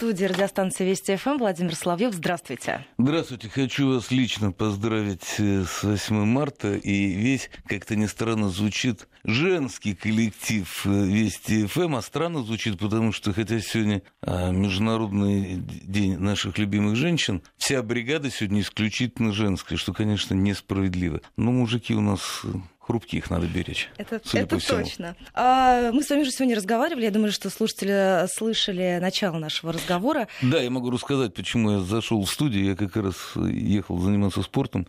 студии 0.00 0.24
радиостанции 0.24 0.86
Вести 0.86 1.14
ФМ 1.14 1.36
Владимир 1.36 1.74
Соловьев. 1.74 2.14
Здравствуйте. 2.14 2.86
Здравствуйте. 2.96 3.50
Хочу 3.50 3.92
вас 3.92 4.10
лично 4.10 4.50
поздравить 4.50 5.34
э, 5.36 5.64
с 5.68 5.82
8 5.82 6.24
марта. 6.24 6.72
И 6.72 7.12
весь, 7.12 7.50
как-то 7.66 7.96
не 7.96 8.08
странно 8.08 8.48
звучит, 8.48 9.08
женский 9.24 9.94
коллектив 9.94 10.86
э, 10.86 10.88
Вести 10.88 11.66
ФМ. 11.66 11.96
А 11.96 12.00
странно 12.00 12.42
звучит, 12.42 12.78
потому 12.78 13.12
что, 13.12 13.34
хотя 13.34 13.60
сегодня 13.60 14.00
а, 14.22 14.50
Международный 14.50 15.56
день 15.56 16.16
наших 16.16 16.56
любимых 16.56 16.96
женщин, 16.96 17.42
вся 17.58 17.82
бригада 17.82 18.30
сегодня 18.30 18.62
исключительно 18.62 19.34
женская, 19.34 19.76
что, 19.76 19.92
конечно, 19.92 20.32
несправедливо. 20.32 21.20
Но 21.36 21.52
мужики 21.52 21.94
у 21.94 22.00
нас 22.00 22.46
э, 22.90 22.92
хрупких 22.92 23.30
надо 23.30 23.46
беречь. 23.46 23.88
Это, 23.96 24.20
это 24.32 24.66
точно. 24.66 25.16
А, 25.34 25.90
мы 25.92 26.02
с 26.02 26.10
вами 26.10 26.22
уже 26.22 26.30
сегодня 26.30 26.56
разговаривали. 26.56 27.04
Я 27.04 27.10
думаю, 27.10 27.32
что 27.32 27.50
слушатели 27.50 28.26
слышали 28.28 28.98
начало 29.00 29.38
нашего 29.38 29.72
разговора. 29.72 30.28
Да, 30.42 30.60
я 30.60 30.70
могу 30.70 30.90
рассказать, 30.90 31.34
почему 31.34 31.72
я 31.72 31.80
зашел 31.80 32.22
в 32.24 32.30
студию. 32.30 32.64
Я 32.64 32.76
как 32.76 32.96
раз 32.96 33.14
ехал 33.36 33.98
заниматься 33.98 34.42
спортом 34.42 34.86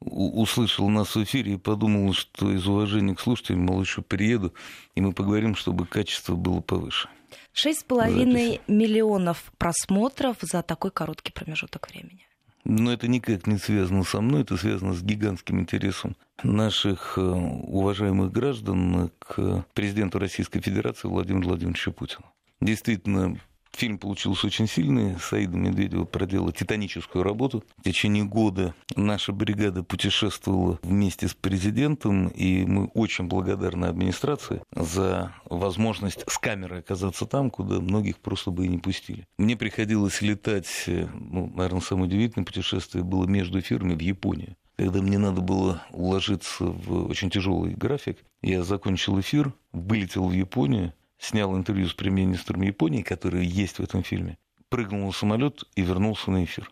услышал 0.00 0.88
нас 0.88 1.14
в 1.14 1.22
эфире 1.22 1.54
и 1.54 1.56
подумал, 1.56 2.12
что 2.12 2.50
из 2.50 2.66
уважения 2.66 3.14
к 3.14 3.20
слушателям, 3.20 3.62
мол, 3.62 3.80
еще 3.80 4.02
приеду, 4.02 4.52
и 4.94 5.00
мы 5.00 5.12
поговорим, 5.12 5.54
чтобы 5.54 5.86
качество 5.86 6.34
было 6.34 6.60
повыше. 6.60 7.08
Шесть 7.52 7.80
с 7.80 7.84
половиной 7.84 8.60
миллионов 8.66 9.52
просмотров 9.56 10.36
за 10.40 10.62
такой 10.62 10.90
короткий 10.90 11.32
промежуток 11.32 11.88
времени. 11.88 12.26
Но 12.64 12.92
это 12.92 13.08
никак 13.08 13.46
не 13.46 13.58
связано 13.58 14.04
со 14.04 14.20
мной, 14.20 14.42
это 14.42 14.56
связано 14.56 14.94
с 14.94 15.02
гигантским 15.02 15.60
интересом 15.60 16.16
наших 16.42 17.18
э, 17.18 17.20
уважаемых 17.20 18.32
граждан 18.32 19.10
к 19.18 19.66
президенту 19.74 20.18
Российской 20.18 20.60
Федерации 20.60 21.08
Владимиру 21.08 21.48
Владимировичу 21.48 21.92
Путину. 21.92 22.24
Действительно, 22.60 23.38
Фильм 23.74 23.98
получился 23.98 24.46
очень 24.46 24.68
сильный. 24.68 25.16
Саида 25.18 25.56
Медведева 25.56 26.04
проделала 26.04 26.52
титаническую 26.52 27.24
работу. 27.24 27.64
В 27.78 27.82
течение 27.82 28.24
года 28.24 28.74
наша 28.94 29.32
бригада 29.32 29.82
путешествовала 29.82 30.78
вместе 30.82 31.26
с 31.26 31.34
президентом, 31.34 32.28
и 32.28 32.64
мы 32.64 32.86
очень 32.86 33.26
благодарны 33.26 33.86
администрации 33.86 34.62
за 34.74 35.34
возможность 35.46 36.24
с 36.28 36.38
камерой 36.38 36.80
оказаться 36.80 37.26
там, 37.26 37.50
куда 37.50 37.80
многих 37.80 38.18
просто 38.18 38.50
бы 38.52 38.66
и 38.66 38.68
не 38.68 38.78
пустили. 38.78 39.26
Мне 39.38 39.56
приходилось 39.56 40.22
летать, 40.22 40.84
ну, 40.86 41.52
наверное, 41.54 41.80
самое 41.80 42.06
удивительное 42.06 42.46
путешествие 42.46 43.02
было 43.02 43.26
между 43.26 43.58
эфирами 43.58 43.94
в 43.94 44.00
Японию 44.00 44.56
когда 44.76 45.00
мне 45.00 45.18
надо 45.18 45.40
было 45.40 45.82
уложиться 45.92 46.64
в 46.64 47.06
очень 47.06 47.30
тяжелый 47.30 47.74
график, 47.74 48.18
я 48.42 48.62
закончил 48.64 49.20
эфир, 49.20 49.52
вылетел 49.72 50.28
в 50.28 50.32
Японию, 50.32 50.92
снял 51.18 51.56
интервью 51.56 51.88
с 51.88 51.94
премьер-министром 51.94 52.62
Японии, 52.62 53.02
который 53.02 53.46
есть 53.46 53.78
в 53.78 53.82
этом 53.82 54.02
фильме, 54.02 54.38
прыгнул 54.68 55.06
на 55.06 55.12
самолет 55.12 55.64
и 55.76 55.82
вернулся 55.82 56.30
на 56.30 56.44
эфир. 56.44 56.70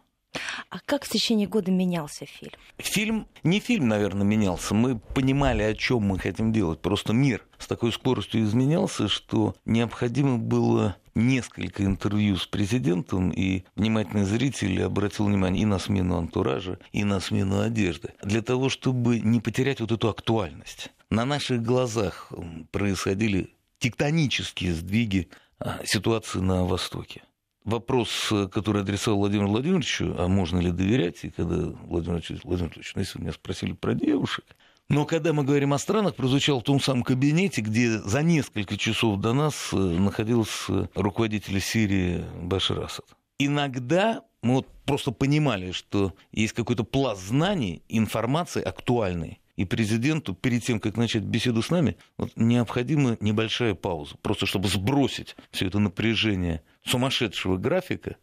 А 0.71 0.79
как 0.87 1.05
в 1.05 1.09
течение 1.11 1.47
года 1.47 1.71
менялся 1.71 2.25
фильм? 2.25 2.53
Фильм, 2.79 3.27
не 3.43 3.61
фильм, 3.61 3.89
наверное, 3.89 4.25
менялся. 4.25 4.75
Мы 4.75 4.99
понимали, 4.99 5.63
о 5.63 5.75
чем 5.75 6.03
мы 6.05 6.19
хотим 6.19 6.53
делать. 6.53 6.81
Просто 6.81 7.13
мир 7.13 7.45
с 7.59 7.67
такой 7.67 7.93
скоростью 7.93 8.43
изменялся, 8.43 9.09
что 9.09 9.55
необходимо 9.67 10.39
было 10.39 10.97
несколько 11.15 11.85
интервью 11.85 12.37
с 12.37 12.47
президентом, 12.47 13.31
и 13.31 13.65
внимательный 13.77 14.25
зритель 14.25 14.83
обратил 14.83 15.27
внимание 15.27 15.63
и 15.63 15.67
на 15.67 15.79
смену 15.79 16.17
антуража, 16.17 16.79
и 16.93 17.05
на 17.05 17.21
смену 17.21 17.61
одежды, 17.61 18.15
для 18.23 18.41
того, 18.41 18.71
чтобы 18.71 19.21
не 19.21 19.41
потерять 19.41 19.81
вот 19.81 19.93
эту 19.93 20.09
актуальность. 20.09 20.91
На 21.11 21.27
наших 21.27 21.63
глазах 21.63 22.33
происходили 22.71 23.51
тектонические 23.83 24.73
сдвиги 24.75 25.29
а, 25.59 25.81
ситуации 25.85 26.39
на 26.39 26.65
Востоке. 26.65 27.23
Вопрос, 27.65 28.33
который 28.53 28.83
адресовал 28.83 29.19
Владимиру 29.21 29.49
Владимировичу, 29.49 30.15
а 30.19 30.29
можно 30.29 30.59
ли 30.59 30.71
доверять, 30.71 31.25
и 31.25 31.31
когда 31.31 31.57
Владимир 31.57 31.83
Владимирович, 31.87 32.29
Владимир 32.29 32.45
Владимирович, 32.45 32.93
ну, 32.95 33.01
если 33.01 33.21
меня 33.21 33.33
спросили 33.33 33.73
про 33.73 33.95
девушек, 33.95 34.45
но 34.89 35.07
когда 35.07 35.33
мы 35.33 35.45
говорим 35.45 35.73
о 35.73 35.79
странах, 35.79 36.15
прозвучал 36.15 36.61
в 36.61 36.65
том 36.65 36.81
самом 36.81 37.03
кабинете, 37.03 37.61
где 37.61 37.99
за 37.99 38.23
несколько 38.23 38.77
часов 38.77 39.21
до 39.21 39.33
нас 39.33 39.71
э, 39.73 39.77
находился 39.77 40.91
руководитель 40.95 41.61
Сирии 41.61 42.25
Башар 42.43 42.81
Асад. 42.81 43.07
Иногда 43.39 44.23
мы 44.43 44.57
вот 44.57 44.69
просто 44.85 45.11
понимали, 45.13 45.73
что 45.73 46.13
есть 46.33 46.53
какой-то 46.53 46.85
пласт 46.85 47.23
знаний, 47.23 47.83
информации 47.89 48.63
актуальной, 48.63 49.41
и 49.63 49.65
президенту 49.65 50.35
перед 50.35 50.65
тем, 50.65 50.81
как 50.81 50.97
начать 50.97 51.23
беседу 51.23 51.63
с 51.63 51.71
нами, 51.71 51.97
вот, 52.19 52.33
необходима 52.37 53.17
небольшая 53.21 53.75
пауза, 53.75 54.17
просто 54.21 54.47
чтобы 54.47 54.69
сбросить 54.69 55.37
все 55.51 55.67
это 55.67 55.79
напряжение 55.79 56.63
сумасшедшего 56.85 57.57
графика 57.57 58.17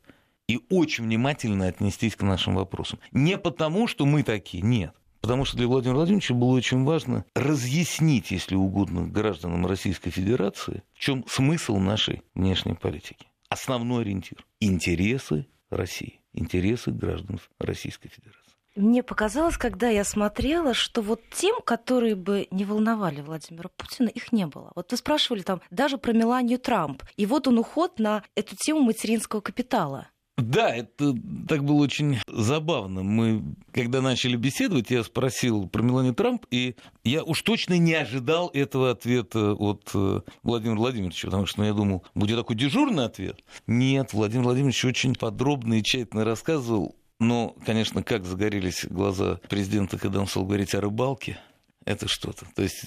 и 0.48 0.60
очень 0.70 1.06
внимательно 1.06 1.68
отнестись 1.68 2.16
к 2.16 2.24
нашим 2.24 2.56
вопросам. 2.56 3.00
Не 3.12 3.38
потому, 3.38 3.88
что 3.88 4.06
мы 4.06 4.24
такие, 4.24 4.62
нет. 4.62 4.94
Потому 5.22 5.46
что 5.46 5.58
для 5.58 5.68
Владимира 5.68 5.98
Владимировича 5.98 6.34
было 6.34 6.52
очень 6.52 6.84
важно 6.84 7.26
разъяснить, 7.36 8.32
если 8.32 8.56
угодно, 8.56 9.08
гражданам 9.08 9.66
Российской 9.66 10.12
Федерации, 10.12 10.84
в 10.94 11.00
чем 11.00 11.26
смысл 11.28 11.78
нашей 11.78 12.22
внешней 12.36 12.74
политики. 12.74 13.28
Основной 13.50 14.04
ориентир– 14.04 14.46
интересы 14.60 15.48
России, 15.70 16.22
интересы 16.34 16.92
граждан 16.92 17.40
Российской 17.60 18.10
Федерации. 18.10 18.49
Мне 18.76 19.04
показалось, 19.04 19.58
когда 19.58 19.90
я 19.90 20.04
смотрела, 20.04 20.74
что 20.74 21.02
вот 21.02 21.22
тем, 21.32 21.58
которые 21.62 22.16
бы 22.16 22.48
не 22.52 22.66
волновали 22.66 23.22
Владимира 23.22 23.70
Путина, 23.76 24.08
их 24.08 24.32
не 24.32 24.46
было. 24.46 24.72
Вот 24.76 24.92
вы 24.92 24.98
спрашивали 24.98 25.42
там 25.42 25.62
даже 25.72 25.98
про 25.98 26.14
Меланию 26.14 26.60
Трамп. 26.60 27.04
И 27.18 27.26
вот 27.26 27.48
он 27.48 27.58
уход 27.58 28.00
на 28.00 28.24
эту 28.36 28.56
тему 28.56 28.82
материнского 28.82 29.42
капитала. 29.42 30.08
Да, 30.42 30.74
это 30.74 31.14
так 31.48 31.66
было 31.66 31.84
очень 31.84 32.20
забавно. 32.28 33.04
Мы, 33.04 33.44
когда 33.74 34.02
начали 34.02 34.38
беседовать, 34.38 34.90
я 34.90 35.04
спросил 35.04 35.68
про 35.68 35.82
Меланию 35.82 36.14
Трамп, 36.14 36.46
и 36.50 36.76
я 37.04 37.24
уж 37.24 37.42
точно 37.42 37.78
не 37.78 37.94
ожидал 37.94 38.50
этого 38.54 38.92
ответа 38.92 39.54
от 39.54 39.90
э, 39.94 40.22
Владимира 40.44 40.78
Владимировича, 40.78 41.28
потому 41.28 41.46
что 41.46 41.60
ну, 41.60 41.68
я 41.68 41.74
думал, 41.74 42.06
будет 42.16 42.38
такой 42.38 42.56
дежурный 42.56 43.06
ответ. 43.06 43.44
Нет, 43.68 44.14
Владимир 44.14 44.46
Владимирович 44.46 44.86
очень 44.86 45.16
подробно 45.16 45.76
и 45.76 45.84
тщательно 45.84 46.24
рассказывал 46.24 46.96
но, 47.20 47.56
конечно, 47.66 48.02
как 48.02 48.26
загорелись 48.26 48.86
глаза 48.90 49.40
президента, 49.50 49.98
когда 49.98 50.22
он 50.22 50.28
стал 50.28 50.46
говорить 50.46 50.74
о 50.74 50.82
рыбалке, 50.82 51.40
это 51.86 52.08
что-то. 52.08 52.46
То 52.56 52.62
есть 52.62 52.86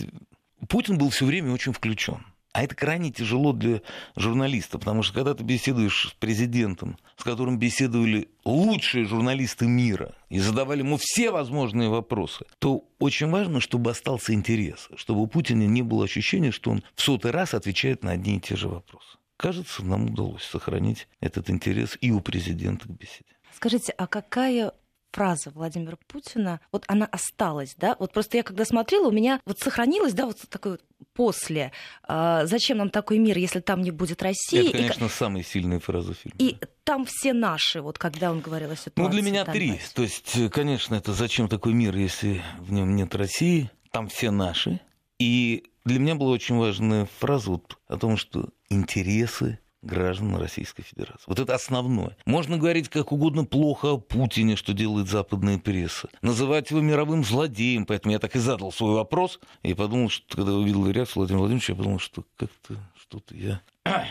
Путин 0.69 0.99
был 0.99 1.11
все 1.11 1.27
время 1.27 1.53
очень 1.53 1.73
включен. 1.73 2.25
А 2.53 2.63
это 2.63 2.75
крайне 2.75 3.11
тяжело 3.11 3.55
для 3.55 3.81
журналиста, 4.15 4.79
потому 4.79 5.03
что 5.03 5.15
когда 5.15 5.33
ты 5.33 5.43
беседуешь 5.43 6.11
с 6.11 6.13
президентом, 6.13 6.99
с 7.17 7.25
которым 7.25 7.59
беседовали 7.59 8.29
лучшие 8.45 9.07
журналисты 9.07 9.67
мира 9.67 10.15
и 10.29 10.39
задавали 10.39 10.81
ему 10.81 10.99
все 10.99 11.31
возможные 11.31 11.89
вопросы, 11.89 12.45
то 12.59 12.85
очень 12.99 13.31
важно, 13.31 13.61
чтобы 13.61 13.91
остался 13.91 14.35
интерес, 14.35 14.91
чтобы 14.97 15.23
у 15.23 15.27
Путина 15.27 15.63
не 15.63 15.81
было 15.81 16.05
ощущения, 16.05 16.51
что 16.51 16.73
он 16.73 16.83
в 16.95 17.01
сотый 17.01 17.31
раз 17.31 17.55
отвечает 17.55 18.05
на 18.05 18.13
одни 18.13 18.37
и 18.37 18.41
те 18.41 18.55
же 18.55 18.69
вопросы. 18.69 19.17
Кажется, 19.39 19.83
нам 19.83 20.11
удалось 20.11 20.45
сохранить 20.45 21.09
этот 21.21 21.49
интерес 21.49 21.97
и 22.03 22.11
у 22.11 22.21
президента 22.21 22.87
к 22.87 22.91
беседе. 22.91 23.32
Скажите, 23.63 23.95
а 23.97 24.09
какая 24.09 24.73
фраза 25.13 25.51
Владимира 25.51 25.97
Путина, 26.09 26.61
вот 26.73 26.83
она 26.89 27.07
осталась, 27.07 27.77
да? 27.79 27.95
Вот 28.01 28.13
просто 28.13 28.37
я 28.37 28.43
когда 28.43 28.65
смотрела, 28.65 29.07
у 29.07 29.13
меня 29.13 29.41
вот 29.47 29.61
сохранилось, 29.61 30.15
да, 30.15 30.27
вот 30.27 30.39
такое 30.49 30.81
после. 31.13 31.71
А, 32.03 32.45
зачем 32.47 32.79
нам 32.79 32.91
такой 32.91 33.19
мир, 33.19 33.39
если 33.39 33.61
там 33.61 33.83
не 33.83 33.93
будет 33.93 34.21
России? 34.21 34.71
Это, 34.71 34.79
конечно, 34.79 35.05
и... 35.05 35.09
самая 35.09 35.45
сильная 35.45 35.79
фраза 35.79 36.13
фильма. 36.13 36.35
И 36.41 36.57
там 36.83 37.05
все 37.05 37.33
наши, 37.33 37.81
вот 37.81 37.99
когда 37.99 38.33
он 38.33 38.41
говорил 38.41 38.73
о 38.73 38.75
ситуации. 38.75 39.01
Ну, 39.01 39.09
для 39.09 39.23
меня 39.23 39.45
три. 39.45 39.79
То 39.95 40.03
есть, 40.03 40.51
конечно, 40.51 40.97
это 40.97 41.13
зачем 41.13 41.47
такой 41.47 41.73
мир, 41.73 41.95
если 41.95 42.43
в 42.59 42.73
нем 42.73 42.97
нет 42.97 43.15
России? 43.15 43.71
Там 43.93 44.09
все 44.09 44.33
наши. 44.33 44.81
И 45.21 45.63
для 45.85 46.01
меня 46.01 46.17
была 46.17 46.33
очень 46.33 46.57
важная 46.57 47.09
фраза 47.21 47.53
вот 47.53 47.79
о 47.87 47.97
том, 47.97 48.17
что 48.17 48.49
интересы 48.69 49.61
граждан 49.83 50.37
Российской 50.37 50.83
Федерации. 50.83 51.25
Вот 51.27 51.39
это 51.39 51.55
основное. 51.55 52.17
Можно 52.25 52.57
говорить 52.57 52.89
как 52.89 53.13
угодно 53.13 53.45
плохо 53.45 53.93
о 53.93 53.99
Путине, 53.99 54.57
что 54.57 54.73
делает 54.73 55.09
западная 55.09 55.59
пресса. 55.59 56.09
Называть 56.23 56.71
его 56.71 56.81
мировым 56.81 57.25
злодеем. 57.25 57.85
Поэтому 57.87 58.13
я 58.13 58.19
так 58.19 58.35
и 58.37 58.39
задал 58.39 58.73
свой 58.73 58.95
вопрос. 58.95 59.41
И 59.63 59.75
подумал, 59.75 60.09
что 60.09 60.37
когда 60.37 60.53
увидел 60.55 60.89
реакцию 60.89 61.17
Владимира 61.17 61.41
Владимировича, 61.41 61.73
я 61.73 61.77
подумал, 61.77 61.99
что 61.99 62.25
как-то 62.37 62.77
что-то 62.97 63.35
я 63.35 63.61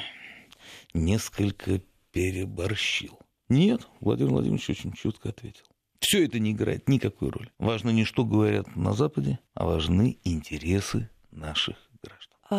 несколько 0.93 1.81
переборщил. 2.11 3.19
Нет, 3.49 3.87
Владимир 3.99 4.31
Владимирович 4.31 4.69
очень 4.69 4.93
четко 4.93 5.29
ответил. 5.29 5.65
Все 5.99 6.25
это 6.25 6.39
не 6.39 6.51
играет 6.51 6.89
никакой 6.89 7.29
роли. 7.29 7.51
Важно 7.59 7.91
не 7.91 8.05
что 8.05 8.25
говорят 8.25 8.75
на 8.75 8.93
Западе, 8.93 9.39
а 9.53 9.65
важны 9.65 10.17
интересы 10.23 11.09
наших 11.31 11.77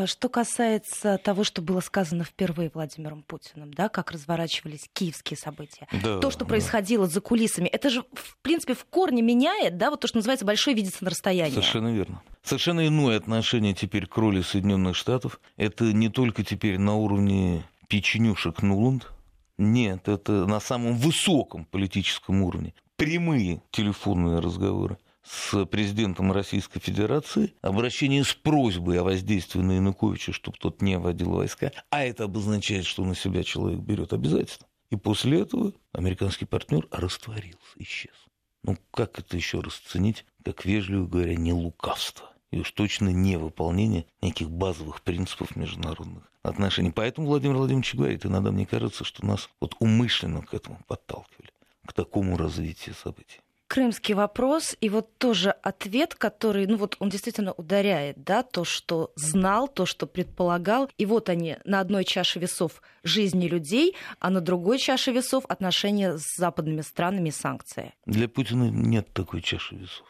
что 0.06 0.28
касается 0.28 1.18
того, 1.18 1.44
что 1.44 1.62
было 1.62 1.80
сказано 1.80 2.24
впервые 2.24 2.70
Владимиром 2.72 3.22
Путиным, 3.22 3.72
да, 3.74 3.88
как 3.88 4.10
разворачивались 4.10 4.88
киевские 4.92 5.36
события, 5.36 5.86
да, 6.02 6.18
то, 6.18 6.30
что 6.30 6.44
происходило 6.44 7.06
да. 7.06 7.12
за 7.12 7.20
кулисами, 7.20 7.68
это 7.68 7.90
же, 7.90 8.02
в 8.14 8.36
принципе, 8.42 8.74
в 8.74 8.84
корне 8.84 9.22
меняет, 9.22 9.76
да, 9.76 9.90
вот 9.90 10.00
то, 10.00 10.08
что 10.08 10.18
называется 10.18 10.44
большой 10.44 10.74
видится 10.74 11.04
на 11.04 11.10
расстоянии. 11.10 11.54
Совершенно 11.54 11.92
верно. 11.94 12.22
Совершенно 12.42 12.86
иное 12.86 13.16
отношение 13.16 13.74
теперь 13.74 14.06
к 14.06 14.16
роли 14.16 14.42
Соединенных 14.42 14.96
Штатов. 14.96 15.40
Это 15.56 15.84
не 15.84 16.08
только 16.08 16.42
теперь 16.42 16.78
на 16.78 16.94
уровне 16.94 17.64
печенюшек 17.88 18.62
Нуланд, 18.62 19.10
Нет, 19.58 20.08
это 20.08 20.46
на 20.46 20.60
самом 20.60 20.96
высоком 20.96 21.66
политическом 21.66 22.42
уровне. 22.42 22.74
Прямые 22.96 23.62
телефонные 23.70 24.40
разговоры 24.40 24.98
с 25.24 25.64
президентом 25.66 26.32
Российской 26.32 26.80
Федерации, 26.80 27.54
обращение 27.62 28.24
с 28.24 28.34
просьбой 28.34 29.00
о 29.00 29.04
воздействии 29.04 29.60
на 29.60 29.72
Януковича, 29.72 30.32
чтобы 30.32 30.58
тот 30.58 30.82
не 30.82 30.98
вводил 30.98 31.30
войска, 31.30 31.72
а 31.90 32.04
это 32.04 32.24
обозначает, 32.24 32.84
что 32.84 33.04
на 33.04 33.14
себя 33.14 33.42
человек 33.44 33.80
берет 33.80 34.12
обязательно. 34.12 34.66
И 34.90 34.96
после 34.96 35.40
этого 35.42 35.72
американский 35.92 36.44
партнер 36.44 36.86
растворился, 36.90 37.56
исчез. 37.76 38.14
Ну, 38.62 38.76
как 38.90 39.18
это 39.18 39.36
еще 39.36 39.60
расценить, 39.60 40.24
как, 40.44 40.64
вежливо 40.64 41.06
говоря, 41.06 41.34
не 41.34 41.52
лукавство? 41.52 42.30
И 42.50 42.58
уж 42.58 42.70
точно 42.72 43.08
не 43.08 43.38
выполнение 43.38 44.06
неких 44.20 44.50
базовых 44.50 45.00
принципов 45.00 45.56
международных 45.56 46.30
отношений. 46.42 46.90
Поэтому 46.90 47.28
Владимир 47.28 47.56
Владимирович 47.56 47.94
говорит, 47.94 48.26
иногда 48.26 48.50
мне 48.50 48.66
кажется, 48.66 49.04
что 49.04 49.24
нас 49.24 49.48
вот 49.60 49.74
умышленно 49.78 50.42
к 50.42 50.52
этому 50.52 50.78
подталкивали, 50.86 51.50
к 51.86 51.94
такому 51.94 52.36
развитию 52.36 52.94
событий 52.94 53.40
крымский 53.72 54.12
вопрос, 54.12 54.76
и 54.82 54.90
вот 54.90 55.16
тоже 55.16 55.48
ответ, 55.48 56.14
который, 56.14 56.66
ну 56.66 56.76
вот 56.76 56.96
он 56.98 57.08
действительно 57.08 57.52
ударяет, 57.54 58.22
да, 58.22 58.42
то, 58.42 58.64
что 58.64 59.12
знал, 59.16 59.66
то, 59.66 59.86
что 59.86 60.06
предполагал, 60.06 60.90
и 60.98 61.06
вот 61.06 61.30
они 61.30 61.56
на 61.64 61.80
одной 61.80 62.04
чаше 62.04 62.38
весов 62.38 62.82
жизни 63.02 63.48
людей, 63.48 63.96
а 64.18 64.28
на 64.28 64.42
другой 64.42 64.78
чаше 64.78 65.10
весов 65.10 65.46
отношения 65.46 66.18
с 66.18 66.36
западными 66.36 66.82
странами 66.82 67.30
и 67.30 67.32
санкции. 67.32 67.94
Для 68.04 68.28
Путина 68.28 68.68
нет 68.68 69.10
такой 69.14 69.40
чаши 69.40 69.76
весов. 69.76 70.06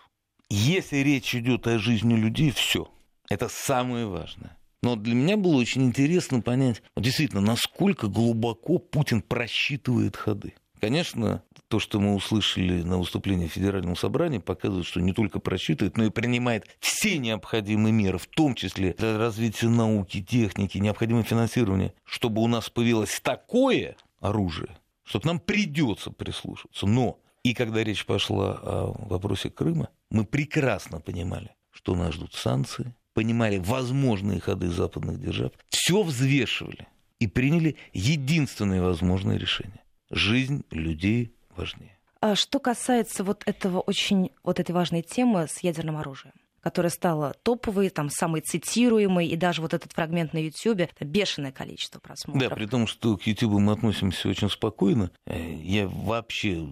Если 0.50 0.96
речь 0.96 1.32
идет 1.32 1.68
о 1.68 1.78
жизни 1.78 2.14
людей, 2.14 2.50
все. 2.50 2.90
Это 3.30 3.48
самое 3.48 4.06
важное. 4.06 4.58
Но 4.82 4.96
для 4.96 5.14
меня 5.14 5.36
было 5.36 5.54
очень 5.54 5.84
интересно 5.84 6.40
понять, 6.40 6.82
действительно, 6.96 7.40
насколько 7.40 8.08
глубоко 8.08 8.78
Путин 8.78 9.22
просчитывает 9.22 10.16
ходы. 10.16 10.54
Конечно, 10.80 11.44
то, 11.72 11.80
что 11.80 12.00
мы 12.00 12.14
услышали 12.14 12.82
на 12.82 12.98
выступлении 12.98 13.46
Федерального 13.46 13.94
собрания, 13.94 14.40
показывает, 14.40 14.84
что 14.84 15.00
не 15.00 15.14
только 15.14 15.38
просчитывает, 15.38 15.96
но 15.96 16.04
и 16.04 16.10
принимает 16.10 16.66
все 16.80 17.16
необходимые 17.16 17.94
меры, 17.94 18.18
в 18.18 18.26
том 18.26 18.54
числе 18.54 18.92
для 18.92 19.16
развития 19.16 19.70
науки, 19.70 20.22
техники, 20.22 20.76
необходимое 20.76 21.22
финансирование, 21.22 21.94
чтобы 22.04 22.42
у 22.42 22.46
нас 22.46 22.68
появилось 22.68 23.18
такое 23.22 23.96
оружие, 24.20 24.76
что 25.02 25.18
к 25.18 25.24
нам 25.24 25.40
придется 25.40 26.10
прислушаться. 26.10 26.86
Но 26.86 27.18
и 27.42 27.54
когда 27.54 27.82
речь 27.82 28.04
пошла 28.04 28.60
о 28.62 28.94
вопросе 29.08 29.48
Крыма, 29.48 29.88
мы 30.10 30.26
прекрасно 30.26 31.00
понимали, 31.00 31.56
что 31.70 31.94
нас 31.94 32.12
ждут 32.12 32.34
санкции, 32.34 32.94
понимали 33.14 33.56
возможные 33.56 34.40
ходы 34.40 34.68
западных 34.68 35.18
держав, 35.18 35.52
все 35.70 36.02
взвешивали 36.02 36.86
и 37.18 37.26
приняли 37.26 37.76
единственное 37.94 38.82
возможное 38.82 39.38
решение 39.38 39.82
жизнь 40.10 40.64
людей 40.70 41.34
важнее. 41.56 41.98
А 42.20 42.36
что 42.36 42.60
касается 42.60 43.24
вот 43.24 43.42
этого 43.46 43.80
очень 43.80 44.30
вот 44.44 44.60
этой 44.60 44.72
важной 44.72 45.02
темы 45.02 45.48
с 45.48 45.58
ядерным 45.60 45.96
оружием 45.96 46.34
которая 46.62 46.90
стала 46.90 47.34
топовой, 47.42 47.90
там, 47.90 48.08
самой 48.08 48.40
цитируемой, 48.40 49.26
и 49.26 49.36
даже 49.36 49.60
вот 49.60 49.74
этот 49.74 49.92
фрагмент 49.92 50.32
на 50.32 50.38
YouTube, 50.38 50.78
это 50.78 51.04
бешеное 51.04 51.50
количество 51.50 51.98
просмотров. 51.98 52.50
Да, 52.50 52.54
при 52.54 52.66
том, 52.66 52.86
что 52.86 53.16
к 53.16 53.22
YouTube 53.24 53.54
мы 53.54 53.72
относимся 53.72 54.28
очень 54.28 54.48
спокойно. 54.48 55.10
Э, 55.26 55.54
я 55.54 55.88
вообще 55.88 56.64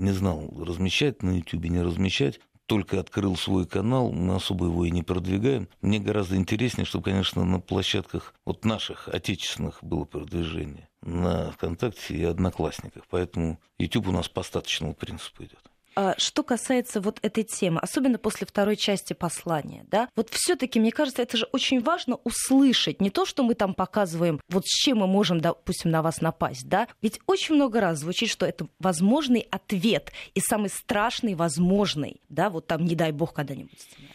не 0.00 0.10
знал, 0.10 0.52
размещать 0.58 1.22
на 1.22 1.36
YouTube, 1.36 1.66
не 1.66 1.80
размещать 1.80 2.40
только 2.66 2.98
открыл 2.98 3.36
свой 3.36 3.64
канал, 3.64 4.10
мы 4.10 4.34
особо 4.34 4.66
его 4.66 4.84
и 4.84 4.90
не 4.90 5.04
продвигаем. 5.04 5.68
Мне 5.80 6.00
гораздо 6.00 6.34
интереснее, 6.34 6.84
чтобы, 6.84 7.04
конечно, 7.04 7.44
на 7.44 7.60
площадках 7.60 8.34
вот 8.44 8.64
наших 8.64 9.08
отечественных 9.08 9.78
было 9.82 10.04
продвижение 10.04 10.88
на 11.06 11.52
ВКонтакте 11.52 12.14
и 12.14 12.24
Одноклассниках. 12.24 13.04
Поэтому 13.08 13.60
YouTube 13.78 14.08
у 14.08 14.12
нас 14.12 14.28
по 14.28 14.42
статочному 14.42 14.94
принципу 14.94 15.44
идет. 15.44 15.70
А 15.98 16.14
что 16.18 16.42
касается 16.42 17.00
вот 17.00 17.18
этой 17.22 17.42
темы, 17.42 17.80
особенно 17.80 18.18
после 18.18 18.46
второй 18.46 18.76
части 18.76 19.14
послания, 19.14 19.86
да, 19.90 20.10
вот 20.14 20.28
все-таки, 20.30 20.78
мне 20.78 20.92
кажется, 20.92 21.22
это 21.22 21.38
же 21.38 21.48
очень 21.52 21.80
важно 21.80 22.18
услышать, 22.22 23.00
не 23.00 23.08
то, 23.08 23.24
что 23.24 23.42
мы 23.42 23.54
там 23.54 23.72
показываем, 23.72 24.38
вот 24.50 24.66
с 24.66 24.70
чем 24.70 24.98
мы 24.98 25.06
можем, 25.06 25.40
допустим, 25.40 25.90
на 25.90 26.02
вас 26.02 26.20
напасть, 26.20 26.68
да, 26.68 26.86
ведь 27.00 27.18
очень 27.26 27.54
много 27.54 27.80
раз 27.80 28.00
звучит, 28.00 28.28
что 28.28 28.44
это 28.44 28.68
возможный 28.78 29.46
ответ 29.50 30.12
и 30.34 30.40
самый 30.40 30.68
страшный 30.68 31.34
возможный, 31.34 32.20
да, 32.28 32.50
вот 32.50 32.66
там, 32.66 32.84
не 32.84 32.94
дай 32.94 33.12
бог, 33.12 33.32
когда-нибудь. 33.32 33.70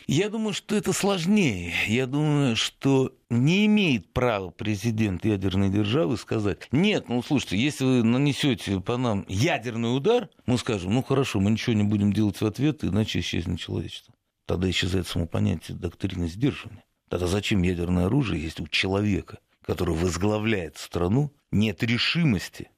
Я 0.05 0.29
думаю, 0.29 0.53
что 0.53 0.75
это 0.75 0.93
сложнее. 0.93 1.73
Я 1.87 2.05
думаю, 2.05 2.55
что 2.55 3.11
не 3.31 3.65
имеет 3.65 4.11
права 4.11 4.49
президент 4.49 5.23
ядерной 5.23 5.69
державы 5.69 6.17
сказать, 6.17 6.67
нет, 6.71 7.07
ну 7.07 7.23
слушайте, 7.23 7.57
если 7.57 7.85
вы 7.85 8.03
нанесете 8.03 8.81
по 8.81 8.97
нам 8.97 9.25
ядерный 9.29 9.95
удар, 9.95 10.29
мы 10.45 10.57
скажем, 10.57 10.93
ну 10.93 11.01
хорошо, 11.01 11.39
мы 11.39 11.51
ничего 11.51 11.70
не 11.73 11.83
будем 11.83 12.13
делать 12.13 12.39
в 12.39 12.45
ответ, 12.45 12.83
иначе 12.83 13.19
исчезнет 13.19 13.59
человечество. 13.59 14.13
Тогда 14.45 14.69
исчезает 14.69 15.07
само 15.07 15.27
понятие 15.27 15.77
доктрины 15.77 16.27
сдерживания. 16.27 16.83
Тогда 17.09 17.27
зачем 17.27 17.61
ядерное 17.61 18.05
оружие, 18.05 18.41
если 18.41 18.63
у 18.63 18.67
человека, 18.67 19.39
который 19.63 19.95
возглавляет 19.95 20.77
страну, 20.77 21.33
нет 21.51 21.83
решимости 21.83 22.69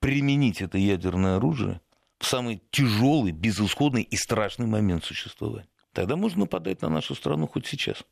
применить 0.00 0.60
это 0.60 0.78
ядерное 0.78 1.36
оружие 1.36 1.80
в 2.18 2.26
самый 2.26 2.62
тяжелый, 2.70 3.32
безысходный 3.32 4.02
и 4.02 4.16
страшный 4.16 4.66
момент 4.66 5.04
существования? 5.04 5.68
Тогда 5.92 6.16
можно 6.16 6.40
нападать 6.40 6.82
на 6.82 6.88
нашу 6.88 7.14
страну 7.14 7.46
хоть 7.46 7.66
сейчас. 7.66 8.04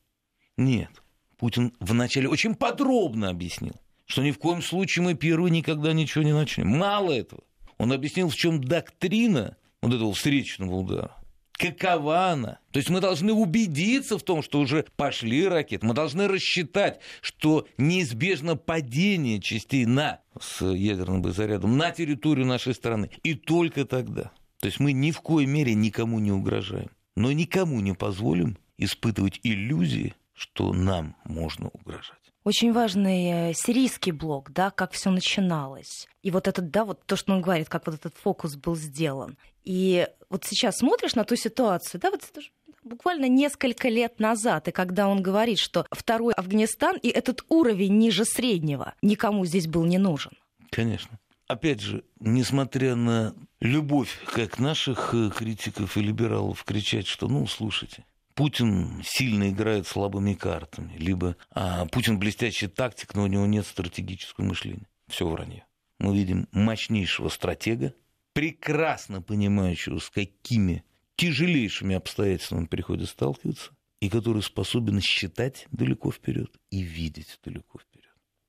Нет. 0.57 0.91
Путин 1.37 1.75
вначале 1.81 2.29
очень 2.29 2.55
подробно 2.55 3.29
объяснил, 3.29 3.75
что 4.07 4.23
ни 4.23 4.31
в 4.31 4.39
коем 4.39 4.63
случае 4.63 5.05
мы 5.05 5.15
первые 5.15 5.51
никогда 5.51 5.93
ничего 5.93 6.23
не 6.23 6.33
начнем. 6.33 6.69
Мало 6.69 7.11
этого. 7.11 7.43
Он 7.79 7.93
объяснил, 7.93 8.29
в 8.29 8.37
чем 8.37 8.63
доктрина 8.63 9.57
вот 9.83 9.93
этого 9.93 10.13
встречного 10.15 10.75
удара. 10.77 11.17
Какова 11.53 12.31
она? 12.31 12.59
То 12.73 12.79
есть 12.79 12.91
мы 12.91 13.01
должны 13.01 13.33
убедиться 13.33 14.19
в 14.19 14.23
том, 14.23 14.43
что 14.43 14.59
уже 14.59 14.87
пошли 14.97 15.47
ракеты. 15.47 15.87
Мы 15.87 15.95
должны 15.95 16.27
рассчитать, 16.27 17.01
что 17.21 17.69
неизбежно 17.79 18.57
падение 18.57 19.41
частей 19.41 19.85
на 19.85 20.21
с 20.41 20.65
ядерным 20.65 21.23
зарядом 21.33 21.77
на 21.77 21.91
территорию 21.91 22.47
нашей 22.47 22.75
страны. 22.75 23.11
И 23.23 23.35
только 23.35 23.85
тогда. 23.85 24.33
То 24.61 24.67
есть 24.67 24.81
мы 24.81 24.93
ни 24.93 25.11
в 25.11 25.21
коей 25.21 25.47
мере 25.47 25.75
никому 25.75 26.19
не 26.19 26.33
угрожаем. 26.33 26.91
Но 27.15 27.31
никому 27.31 27.81
не 27.81 27.93
позволим 27.93 28.57
испытывать 28.79 29.39
иллюзии, 29.43 30.15
что 30.35 30.73
нам 30.73 31.15
можно 31.25 31.69
угрожать. 31.69 32.22
Очень 32.45 32.73
важный 32.73 33.51
э, 33.51 33.55
сирийский 33.55 34.11
блок, 34.11 34.51
да, 34.53 34.71
как 34.71 34.93
все 34.93 35.11
начиналось. 35.11 36.09
И 36.23 36.31
вот 36.31 36.49
этот, 36.49 36.71
да, 36.71 36.85
вот 36.85 37.05
то, 37.07 37.15
что 37.15 37.33
он 37.33 37.41
говорит, 37.41 37.69
как 37.69 37.87
вот 37.87 37.95
этот 37.95 38.17
фокус 38.17 38.57
был 38.57 38.75
сделан. 38.75 39.37
И 39.65 40.09
вот 40.29 40.45
сейчас 40.45 40.79
смотришь 40.79 41.15
на 41.15 41.25
ту 41.25 41.37
ситуацию, 41.37 42.01
да, 42.01 42.11
вот 42.11 42.25
это 42.29 42.41
же 42.41 42.51
буквально 42.83 43.29
несколько 43.29 43.89
лет 43.89 44.19
назад, 44.19 44.69
и 44.69 44.73
когда 44.73 45.09
он 45.09 45.23
говорит, 45.23 45.59
что 45.59 45.87
второй 45.91 46.35
Афганистан 46.35 46.97
и 46.97 47.09
этот 47.09 47.45
уровень 47.49 47.97
ниже 47.99 48.25
среднего 48.25 48.95
никому 49.03 49.45
здесь 49.47 49.69
был 49.69 49.85
не 49.85 49.99
нужен. 49.99 50.33
Конечно. 50.71 51.19
Опять 51.47 51.81
же, 51.81 52.03
несмотря 52.19 52.95
на 52.95 53.35
любовь 53.61 54.19
как 54.27 54.59
наших 54.59 55.15
э, 55.15 55.31
критиков 55.31 55.97
и 55.97 56.01
либералов 56.01 56.65
кричать, 56.65 57.07
что, 57.07 57.29
ну, 57.29 57.47
слушайте, 57.47 58.05
Путин 58.35 59.03
сильно 59.05 59.51
играет 59.51 59.87
слабыми 59.87 60.35
картами, 60.35 60.97
либо 60.97 61.37
а, 61.51 61.87
Путин 61.87 62.19
блестящий 62.19 62.67
тактик, 62.67 63.15
но 63.15 63.25
у 63.25 63.27
него 63.27 63.47
нет 63.47 63.67
стратегического 63.67 64.45
мышления. 64.45 64.89
Все 65.09 65.29
вранье. 65.29 65.67
Мы 65.99 66.17
видим 66.17 66.49
мощнейшего 66.53 67.29
стратега, 67.29 67.95
прекрасно 68.33 69.23
понимающего, 69.23 69.99
с 69.99 70.11
какими 70.11 70.85
тяжелейшими 71.17 71.95
обстоятельствами 71.95 72.67
приходится 72.67 73.13
сталкиваться, 73.13 73.73
и 74.01 74.09
который 74.09 74.43
способен 74.43 75.01
считать 75.01 75.67
далеко 75.71 76.11
вперед 76.11 76.51
и 76.71 76.81
видеть 76.83 77.39
далеко 77.45 77.79
вперед. 77.79 78.03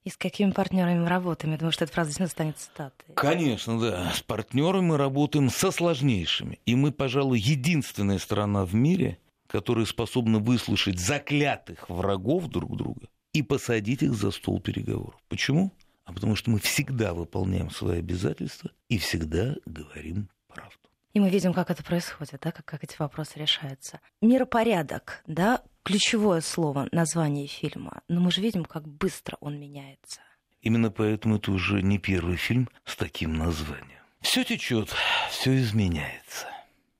И 0.03 0.09
с 0.09 0.17
какими 0.17 0.51
партнерами 0.51 0.99
мы 0.99 1.07
работаем? 1.07 1.53
Я 1.53 1.59
думаю, 1.59 1.71
что 1.71 1.85
эта 1.85 1.93
фраза 1.93 2.09
действительно 2.09 2.29
станет 2.29 2.57
цитатой. 2.57 3.15
Конечно, 3.15 3.79
да. 3.79 4.11
С 4.13 4.21
партнерами 4.21 4.87
мы 4.87 4.97
работаем 4.97 5.49
со 5.49 5.71
сложнейшими. 5.71 6.59
И 6.65 6.75
мы, 6.75 6.91
пожалуй, 6.91 7.39
единственная 7.39 8.17
страна 8.17 8.65
в 8.65 8.75
мире, 8.75 9.17
которые 9.53 9.85
способны 9.85 10.39
выслушать 10.39 10.99
заклятых 10.99 11.87
врагов 11.87 12.47
друг 12.47 12.75
друга 12.75 13.07
и 13.33 13.43
посадить 13.43 14.01
их 14.01 14.15
за 14.15 14.31
стол 14.31 14.59
переговоров. 14.59 15.15
Почему? 15.29 15.71
А 16.05 16.11
потому 16.11 16.35
что 16.35 16.49
мы 16.49 16.59
всегда 16.59 17.13
выполняем 17.13 17.69
свои 17.69 17.99
обязательства 17.99 18.71
и 18.89 18.97
всегда 18.97 19.55
говорим 19.67 20.27
правду. 20.47 20.79
И 21.13 21.19
мы 21.19 21.29
видим, 21.29 21.53
как 21.53 21.69
это 21.69 21.83
происходит, 21.83 22.39
да, 22.41 22.51
как, 22.51 22.65
как 22.65 22.83
эти 22.83 22.95
вопросы 22.97 23.37
решаются. 23.37 23.99
Миропорядок, 24.21 25.23
да, 25.27 25.61
ключевое 25.83 26.41
слово, 26.41 26.89
название 26.91 27.45
фильма. 27.45 28.01
Но 28.07 28.21
мы 28.21 28.31
же 28.31 28.41
видим, 28.41 28.65
как 28.65 28.87
быстро 28.87 29.37
он 29.39 29.59
меняется. 29.59 30.21
Именно 30.63 30.89
поэтому 30.89 31.35
это 31.35 31.51
уже 31.51 31.83
не 31.83 31.99
первый 31.99 32.37
фильм 32.37 32.69
с 32.85 32.95
таким 32.95 33.37
названием. 33.37 34.01
Все 34.19 34.43
течет, 34.43 34.89
все 35.29 35.55
изменяется. 35.59 36.52